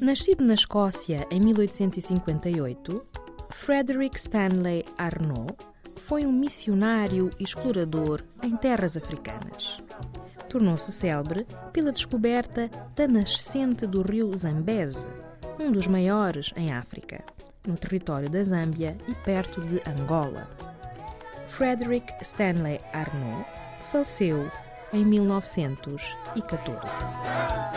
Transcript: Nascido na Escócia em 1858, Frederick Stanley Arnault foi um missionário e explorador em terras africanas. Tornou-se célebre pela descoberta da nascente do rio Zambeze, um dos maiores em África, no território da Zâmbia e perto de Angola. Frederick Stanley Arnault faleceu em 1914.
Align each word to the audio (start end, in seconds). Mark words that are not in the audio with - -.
Nascido 0.00 0.42
na 0.42 0.54
Escócia 0.54 1.26
em 1.30 1.38
1858, 1.40 3.06
Frederick 3.50 4.16
Stanley 4.16 4.82
Arnault 4.96 5.54
foi 5.96 6.24
um 6.24 6.32
missionário 6.32 7.30
e 7.38 7.44
explorador 7.44 8.22
em 8.42 8.56
terras 8.56 8.96
africanas. 8.96 9.76
Tornou-se 10.48 10.90
célebre 10.90 11.46
pela 11.70 11.92
descoberta 11.92 12.70
da 12.96 13.06
nascente 13.06 13.86
do 13.86 14.00
rio 14.00 14.34
Zambeze, 14.34 15.06
um 15.58 15.70
dos 15.70 15.86
maiores 15.86 16.50
em 16.56 16.72
África, 16.72 17.22
no 17.66 17.76
território 17.76 18.30
da 18.30 18.42
Zâmbia 18.42 18.96
e 19.06 19.14
perto 19.16 19.60
de 19.60 19.82
Angola. 19.86 20.48
Frederick 21.46 22.10
Stanley 22.22 22.80
Arnault 22.94 23.46
faleceu 23.92 24.50
em 24.94 25.04
1914. 25.04 27.69